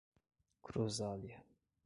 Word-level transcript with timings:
Cruzália 0.65 1.37